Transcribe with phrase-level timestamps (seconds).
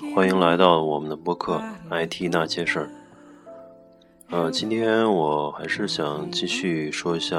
[0.00, 1.58] 欢迎来到我们的播客
[1.90, 2.86] 《IT 那些事儿》。
[4.30, 7.36] 呃，今天我还是想继续说一下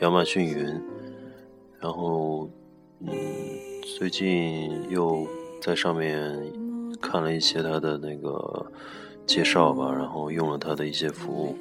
[0.00, 0.80] 亚马逊云，
[1.78, 2.48] 然后，
[3.00, 3.12] 嗯，
[3.98, 5.26] 最近又
[5.60, 6.40] 在上面
[7.02, 8.66] 看了一些它的那个
[9.26, 11.54] 介绍吧，然后用了它的一些服务，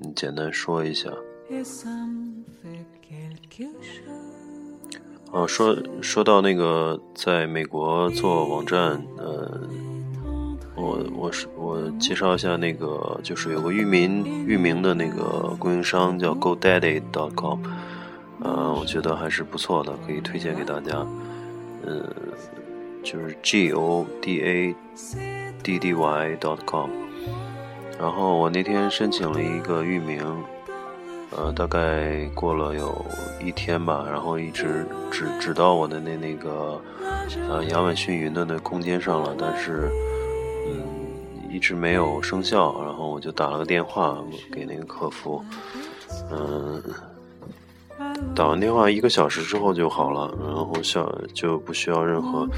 [0.00, 1.10] 嗯，简单说一下。
[5.30, 9.60] 哦，说说到那个在美国做网站，呃，
[10.74, 17.60] 我我是我介绍一下那个，就是有个域名域名的那个供应商叫 GoDaddy.com，
[18.40, 21.06] 呃，我觉得还是不错的，可以推荐给大家。
[21.84, 22.10] 呃，
[23.04, 24.74] 就是 g o d a
[25.62, 26.88] d d y .dot com，
[27.98, 30.24] 然后我那天申请了一个域名。
[31.36, 33.04] 呃，大概过了有
[33.44, 36.80] 一天吧，然后一直指指到我的那那个
[37.48, 39.90] 呃亚马逊云的那空间上了，但是
[40.66, 44.18] 嗯一直没有生效，然后我就打了个电话
[44.50, 45.44] 给那个客服，
[46.32, 46.82] 嗯，
[48.34, 52.48] 打完电话一个小时之后就好了，然后效就不需要任何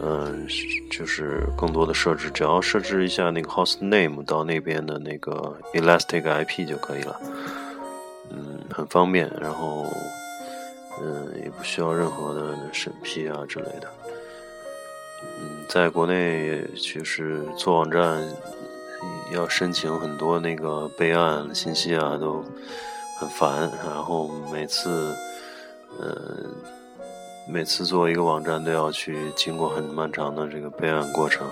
[0.00, 0.46] 嗯
[0.90, 7.20] 就是更多的设置，只要设置一下那个 host name 到那边的那个 elastic IP 就可以了。
[8.30, 9.86] 嗯，很方便，然后，
[11.00, 13.88] 嗯，也不需要任何的审批啊之类的。
[15.22, 18.22] 嗯，在国内就是做网站，
[19.32, 22.44] 要申请很多那个备案信息啊，都
[23.18, 23.70] 很烦。
[23.84, 25.14] 然后每次，
[26.00, 26.50] 嗯，
[27.48, 31.46] 每次做一个网站都要去经过很漫长的这个备案过程，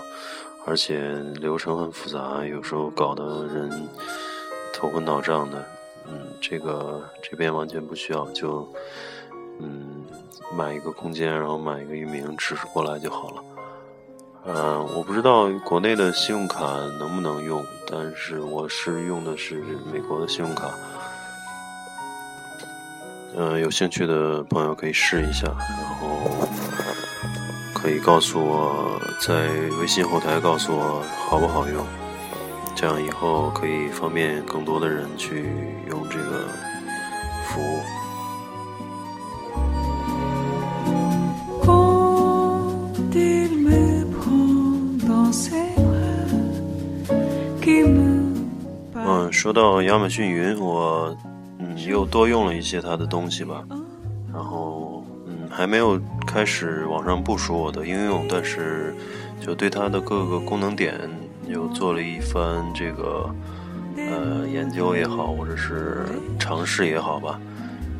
[0.67, 3.89] 而且流程很复杂，有时候搞得人
[4.73, 5.65] 头昏脑胀的。
[6.11, 8.67] 嗯，这个这边完全不需要，就
[9.61, 10.05] 嗯
[10.57, 13.45] 买一个空间，然后买一个域名，指示过来就好了。
[14.47, 16.65] 嗯，我不知道国内的信用卡
[16.99, 19.63] 能不能用，但是我是用的是
[19.93, 20.71] 美国的信用卡。
[23.37, 26.49] 嗯，有兴趣的朋友可以试一下，然后
[27.75, 31.87] 可以告诉我在微信后台告诉我好不好用。
[32.81, 35.53] 这样以后可以方便更多的人去
[35.91, 36.49] 用这个
[37.45, 37.79] 服务。
[48.95, 51.15] 嗯，说到亚马逊云，我
[51.59, 53.63] 嗯又多用了一些它的东西吧，
[54.33, 58.95] 然后嗯还没有开始网上部署我的应用，但是
[59.39, 60.99] 就对它的各个功能点。
[61.51, 63.29] 又做了一番这个
[63.97, 66.07] 呃研究也好，或者是
[66.39, 67.41] 尝试也好吧。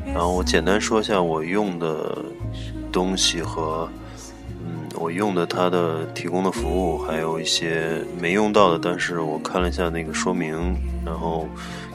[0.05, 2.17] 然后我简单说一下我用的
[2.91, 3.87] 东西和
[4.47, 10.75] 嗯我用的它的提供的服务，还有一些没用到的，但是我看了一下那个说明，
[11.05, 11.47] 然后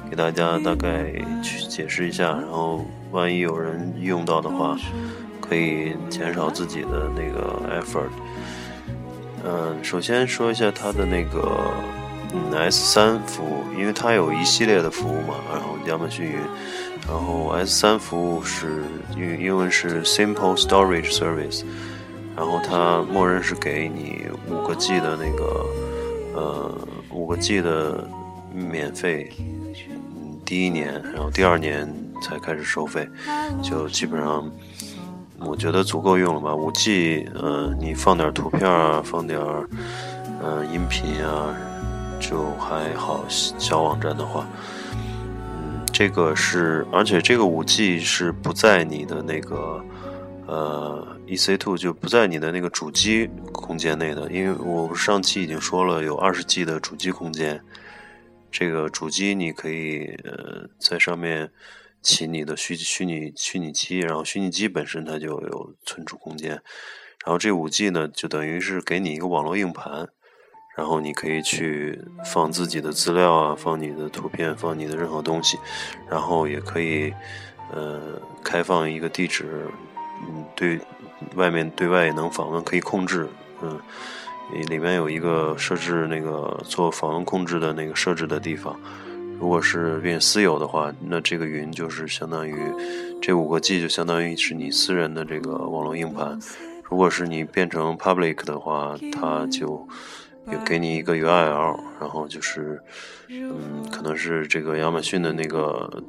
[0.08, 1.12] 给大家大概
[1.42, 2.30] 去解释一下。
[2.30, 4.78] 然后万一有人用到的话，
[5.40, 8.10] 可以减少自己的那个 effort。
[9.48, 11.70] 嗯，首先说一下它的那个
[12.34, 16.36] 嗯 S 三服务，因为它有一系列的服务嘛，然后亚马逊云，
[17.06, 18.82] 然后 S 三服务是
[19.16, 21.62] 英英文是 Simple Storage Service，
[22.36, 25.66] 然后它默认是给你五个 G 的那个
[26.34, 28.04] 呃五个 G 的
[28.52, 31.88] 免费，嗯第一年，然后第二年
[32.20, 33.08] 才开始收费，
[33.62, 34.50] 就基本上。
[35.38, 36.54] 我觉得足够用了吧？
[36.54, 39.38] 五 G，呃，你放点图片啊，放点
[40.40, 41.54] 呃音频啊，
[42.18, 43.24] 就还好。
[43.28, 44.46] 小网站的话，
[44.94, 49.84] 嗯，这个是，而且这个五 G 是不在你的那个
[50.46, 54.30] 呃 EC2，就不在你的那个主机空间内的。
[54.30, 57.60] 因为我上期已经说了，有二十 G 的主机空间，
[58.50, 61.50] 这个主机你可以呃在上面。
[62.06, 66.50] 起你的虚虚拟虚拟机，然后虚拟机本身它就有存储空间，
[67.24, 70.08] 然后这五 G 呢就等于是给你一个网络硬盘，
[70.76, 75.58] 然后你可以去放自己的资料啊，放你的图片，放你的任何东西，
[76.08, 77.12] 然后也可以
[77.72, 79.66] 呃开放一个地址，
[80.28, 80.78] 嗯对
[81.34, 83.28] 外面对外也能访问，可以控制，
[83.62, 83.80] 嗯
[84.68, 88.78] 里面有一个设置那个做访问控制的那个设置的地方。
[89.38, 92.54] 如果是变私有的话，那这个云就是相当于
[93.20, 96.38] 这五个 G 就相当于是你私人的这个网络硬盘。
[96.88, 99.86] 如果是你变成 public 的话，它就
[100.46, 102.80] 有给你一个 URL，然后就是
[103.28, 106.02] 嗯，可能是这个亚马逊的那个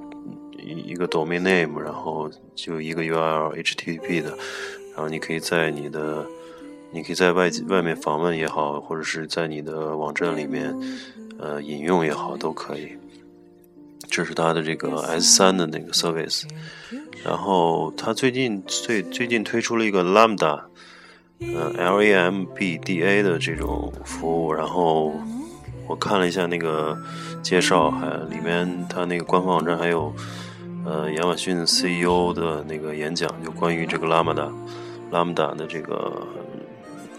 [0.57, 4.29] 一一个 domain name，然后就一个 URL HTTP 的，
[4.95, 6.25] 然后你可以在你的
[6.91, 10.73] 你可以在外外面访问也好，或者是在你的网站里面
[11.39, 12.97] 呃引用也好，都可以。
[14.09, 16.43] 这是它的这个 S 三的那个 service，
[17.23, 20.61] 然后它最近最最近推出了一个 Lambda，
[21.41, 25.13] 呃 L A M B D A 的这种服务，然后
[25.87, 26.97] 我看了一下那个
[27.43, 30.13] 介绍，还里面它那个官方网站还有
[30.85, 34.51] 呃亚马逊 CEO 的那个演讲，就关于这个 Lambda
[35.11, 36.27] Lambda 的这个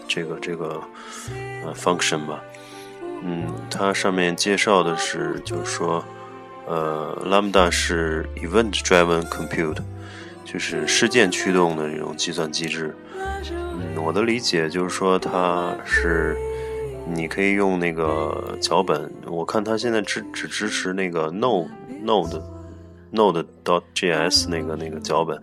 [0.07, 0.81] 这个这个
[1.63, 2.41] 呃 function 吧，
[3.23, 6.03] 嗯，它上面介绍的是就是说。
[6.69, 9.79] 呃，Lambda 是 event-driven compute，
[10.45, 12.95] 就是事件驱动的这种计算机制。
[13.51, 16.37] 嗯，我的理解就是说，它是
[17.07, 19.11] 你可以用那个脚本。
[19.25, 21.69] 我看它现在只只支持那个 Node
[22.05, 22.39] Node
[23.11, 25.41] Node dot JS 那个那个脚本，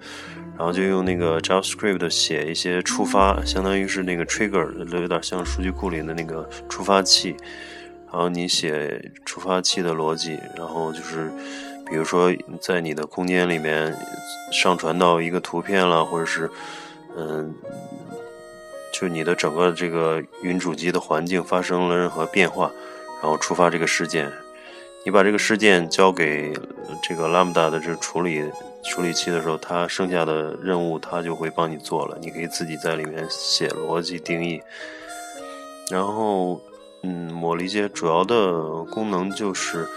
[0.57, 7.35] 然后就用那个 JavaScript 写一些触发，相当于是那个 trigger，有点像数据库里的那个触发器。
[8.13, 11.31] 然后你写触发器的逻辑，然后就是，
[11.87, 13.95] 比如说在你的空间里面
[14.53, 16.49] 上传到一个图片了，或者是，
[17.17, 17.53] 嗯，
[18.93, 22.71] 就你的整个这个云主机的环境发生了任何变化，
[23.21, 24.33] 然后触发这个事件，
[25.05, 26.55] 你把这个事件交给
[27.03, 28.43] 这个 Lambda 的这处理
[28.85, 34.63] 处理器的时候，它剩下的任务它就会帮你做了，你可以自己在里面写逻辑定义，
[35.91, 36.59] 然后。
[37.09, 39.89] 嗯，我理解主要的功能就是，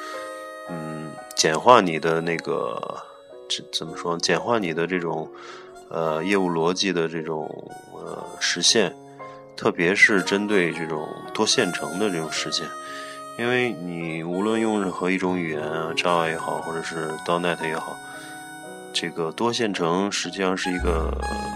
[0.69, 2.79] 嗯，简化你的那个，
[3.47, 4.15] 这怎么说？
[4.19, 5.27] 简化你的这种，
[5.89, 7.49] 呃，业务逻辑的这种
[7.93, 8.95] 呃实现，
[9.57, 12.67] 特别是针对这种多线程的这种实现，
[13.39, 17.97] 因为你无论用任何一种语言啊，Java 也好，或者是 .NET 也好，
[18.93, 21.11] 这个多线程实际上是一个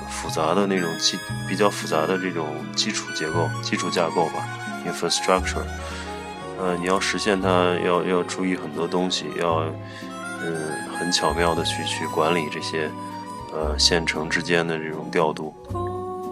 [0.09, 1.15] 复杂的那种基
[1.47, 4.61] 比较复杂的这种基础结构、基础架构吧。
[4.85, 5.63] infrastructure，
[6.59, 7.49] 呃，你要实现它，
[7.85, 9.65] 要要注意很多东西，要
[10.41, 12.89] 呃很巧妙的去去管理这些
[13.51, 15.53] 呃线程之间的这种调度。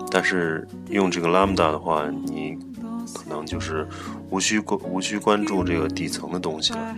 [0.09, 2.57] 但是用这个 Lambda 的话，你
[3.13, 3.88] 可能就是
[4.30, 6.95] 无需关无需关注这个底层的东西了。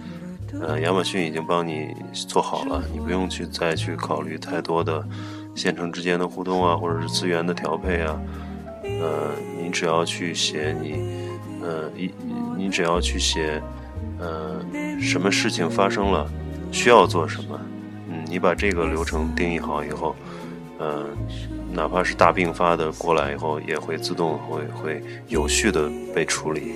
[0.62, 5.04] 呃，亚马逊已经帮你做好了，你不用去再去考虑太多的
[5.56, 8.20] 线程之间的互动啊，或者是资源的调配啊。
[9.04, 11.22] 呃，你只要去写你。
[11.66, 12.14] 呃，你
[12.58, 13.62] 你只要去写，
[14.20, 14.60] 呃，
[15.00, 16.30] 什么事情发生了，
[16.74, 17.58] 需要做什么，
[18.10, 20.14] 嗯，你把这个流程定义好以后，
[20.78, 21.06] 呃，
[21.72, 26.74] 哪怕是大并发的过来以后，也会自动会会有序的被处理。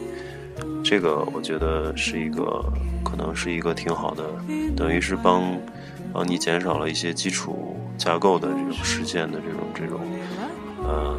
[0.86, 2.64] 这个我觉得是一个，
[3.04, 4.24] 可能是一个挺好的，
[4.74, 5.44] 等于是帮
[6.14, 10.00] 帮你减少了一些基础架构的这种实现的这种这种，
[10.86, 11.18] 呃，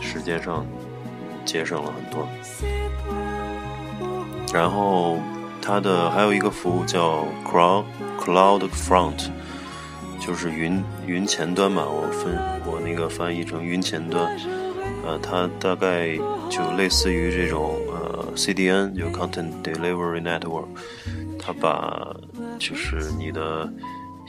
[0.00, 0.66] 时间上。
[1.42, 2.28] 节省了很多，
[4.52, 5.18] 然后
[5.60, 7.84] 它的还有一个服务叫 Cloud
[8.20, 9.30] Cloud Front，
[10.20, 14.36] 就是云云前端嘛，我分我那个翻译成云前端，
[15.04, 16.14] 呃，它大概
[16.48, 20.68] 就类似于这种呃 CDN，就 Content Delivery Network，
[21.38, 22.14] 它把
[22.58, 23.68] 就是你的。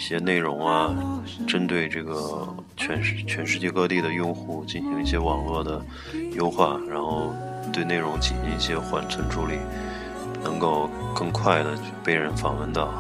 [0.02, 0.96] 一些内容啊，
[1.48, 5.80] 针对这个全世全世界各地的用户进行一些网络的
[6.34, 7.32] 优化，然后
[7.72, 9.60] 对内容进行一些缓存处理，
[10.44, 12.92] 能够更快的被人访问到。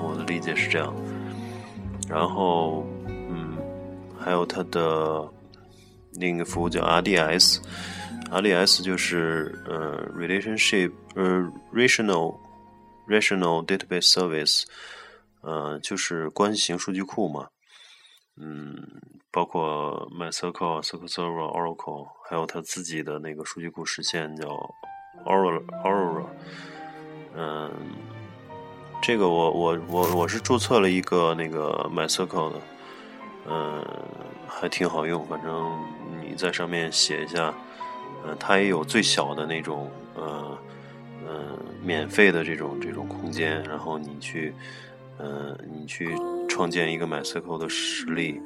[0.00, 0.90] 我的理解是这样。
[2.08, 3.54] 然后，嗯，
[4.18, 5.22] 还有它的
[6.14, 12.36] 另一个服务叫 RDS，RDS 就是呃 Relationship 呃 Rational
[13.06, 14.62] Rational Database Service。
[15.46, 17.46] 呃，就是关系型数据库嘛，
[18.36, 18.76] 嗯，
[19.30, 24.48] 包括 MySQL、SQL Server、Oracle，还有它自己的那个数据库实现叫
[25.24, 25.64] Aurora。
[25.84, 26.26] Aurora，
[27.36, 27.70] 嗯，
[29.00, 32.60] 这个我我我我是注册了一个那个 MySQL 的，
[33.48, 33.86] 嗯，
[34.48, 35.80] 还挺好用，反正
[36.20, 37.54] 你在上面写一下，
[38.24, 40.58] 呃，它也有最小的那种呃
[41.24, 44.52] 呃免费的这种这种空间，然后你去。
[45.18, 46.14] 嗯，你去
[46.48, 48.40] 创建一个 MySQL 的实例，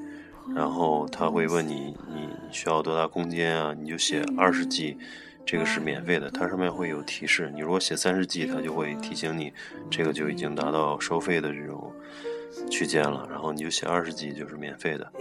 [0.55, 3.75] 然后他会问你你需要多大空间啊？
[3.79, 4.97] 你就写二十 G，
[5.45, 7.50] 这个是免费的，它上面会有提示。
[7.53, 9.53] 你如果写三十 G，它就会提醒你，
[9.91, 11.93] 这个就已经达到收费的这种
[12.71, 13.27] 区间了。
[13.31, 15.12] 然后你就写二十 G 就是免费的。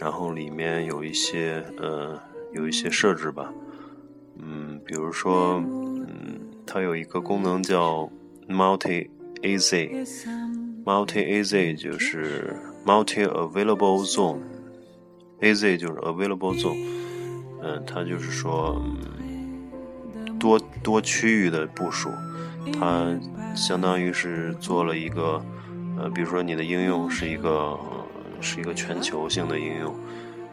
[0.00, 2.20] 然后里面有一些呃
[2.52, 3.52] 有一些设置吧，
[4.36, 8.10] 嗯，比如说嗯，它有一个功能叫
[8.48, 9.08] Multi
[9.42, 10.04] AZ
[10.84, 12.56] AZ 就是。
[12.84, 16.84] Multi Available Zone，AZ 就是 Available Zone，
[17.62, 18.82] 嗯，它就是说
[19.20, 22.10] 嗯多多区域的部署，
[22.72, 23.06] 它
[23.54, 25.40] 相当于是做了一个，
[25.96, 27.78] 呃，比如说你的应用是一个
[28.40, 29.94] 是一个全球性的应用，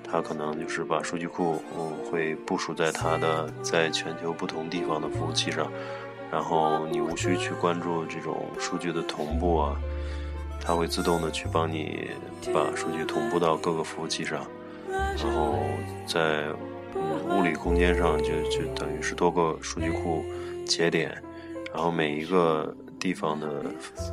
[0.04, 5.68] 它可能就是把数据库嗯会部署在它的在全球不同地方的服务器上，
[6.32, 9.76] 然后你无需去关注这种数据的同步啊。
[10.62, 12.12] 它会自动的去帮你
[12.54, 14.46] 把数据同步到各个服务器上，
[14.90, 15.58] 然后
[16.06, 16.50] 在
[17.30, 20.24] 物理空间上就就等于是多个数据库
[20.66, 21.10] 节点，
[21.74, 23.64] 然后每一个地方的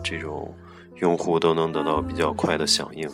[0.04, 0.54] 这种
[1.00, 3.11] 用户都能得到比较快的响应。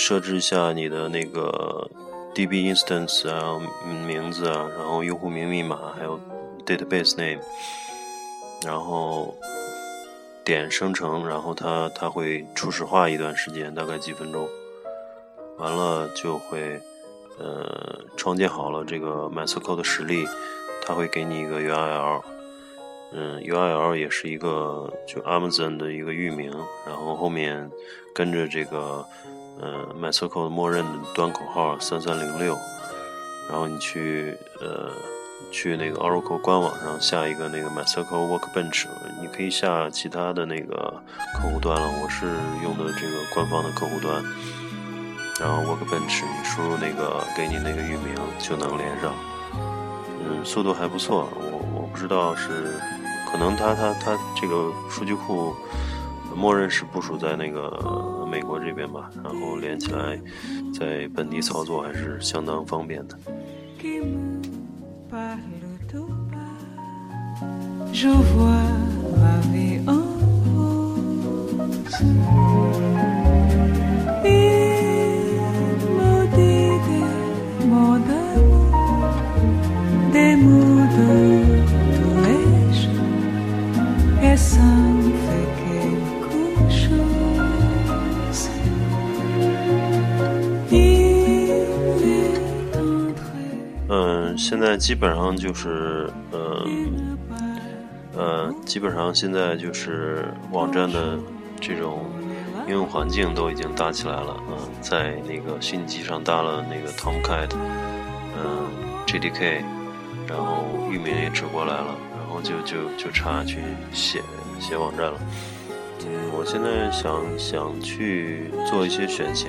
[0.00, 1.86] 设置一下你的那个
[2.34, 3.60] DB instance 啊，
[4.06, 6.18] 名字啊，然后用户名、密码，还有
[6.64, 7.38] database name，
[8.64, 9.36] 然后
[10.42, 14.48] 点生成，然后它它会初始化一段时间，大概几分钟，
[15.58, 16.80] 完了就会，
[17.38, 20.26] 呃，创建好了这个 MySQL 的实例，
[20.82, 22.22] 它会给你一个 URL。
[23.12, 26.50] 嗯，URL 也是一个就 Amazon 的一个域名，
[26.86, 27.70] 然后后面
[28.14, 29.04] 跟着这个
[29.60, 32.56] 呃 MySQL 默认的端口号三三零六，
[33.48, 34.90] 然后你去呃
[35.50, 38.86] 去那个 Oracle 官网上下一个那个 MySQL Workbench，
[39.20, 41.02] 你可以下其他的那个
[41.34, 42.26] 客户端了，我是
[42.62, 44.22] 用的这个官方的客户端，
[45.40, 49.14] 然后 Workbench 你输入那个给你那个域名就能连上，
[50.24, 52.74] 嗯，速度还不错，我我不知道是。
[53.30, 55.54] 可能它它它这个数据库
[56.36, 60.18] 默认是部署在那个美国这边吧，然后连起来
[60.72, 63.18] 在本地操作还是相当方便的。
[94.60, 96.66] 现在基本上就是，呃，
[98.14, 101.18] 呃，基本上现在就是网站的
[101.58, 102.04] 这种
[102.68, 107.48] 应用环境都已经搭起来了，嗯，在那个虚拟机上搭了那个 Tomcat，
[108.36, 108.68] 嗯
[109.06, 109.62] ，JDK，
[110.28, 113.60] 然后域名也指过来了，然后就就就差去
[113.94, 114.20] 写
[114.58, 115.18] 写网站了。
[116.00, 119.48] 嗯，我现在想想去做一些选型，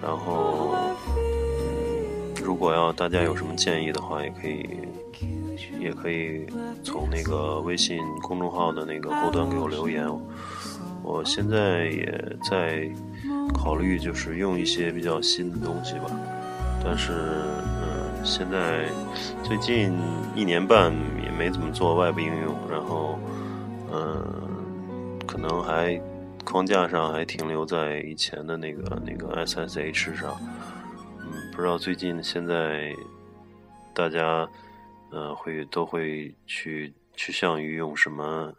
[0.00, 0.74] 然后。
[2.44, 4.68] 如果要大家有什么建议的话，也可以，
[5.80, 6.46] 也可以
[6.82, 10.06] 从那个微信公众号的那个后端给我留言。
[11.02, 12.88] 我现在也在
[13.54, 16.10] 考虑，就是用一些比较新的东西吧。
[16.84, 17.12] 但是，
[17.80, 18.86] 嗯，现在
[19.42, 19.92] 最近
[20.34, 20.92] 一年半
[21.24, 23.18] 也没怎么做外部应用，然后，
[23.92, 26.00] 嗯，可能还
[26.44, 30.36] 框架上还停留在以前的那个那个 SSH 上。
[31.52, 32.92] 不知道最近现在
[33.94, 34.48] 大家
[35.10, 38.52] 呃会都会去趋向于用什么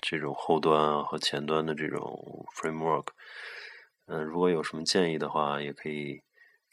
[0.00, 3.08] 这种后端啊和前端的这种 framework，
[4.06, 6.22] 嗯，如果有什么建议的话，也可以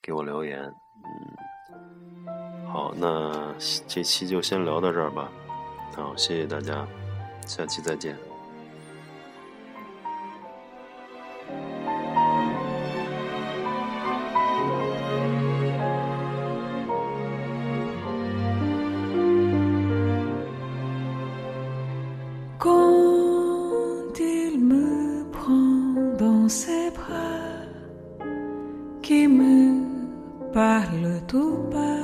[0.02, 0.64] 给我留言。
[0.64, 2.26] 嗯，
[2.66, 3.54] 好，那
[3.86, 5.30] 这期就先聊到这儿吧。
[5.94, 6.88] 好，谢谢大家，
[7.46, 8.35] 下期再见。
[31.28, 31.95] tu paz.